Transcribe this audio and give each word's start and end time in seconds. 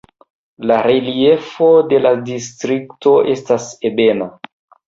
La 0.71 0.77
reliefo 0.87 1.67
de 1.91 2.01
la 2.05 2.13
distrikto 2.31 3.15
estas 3.37 3.69
ebena. 3.93 4.31